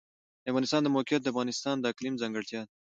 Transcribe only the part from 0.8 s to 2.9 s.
د موقعیت د افغانستان د اقلیم ځانګړتیا ده.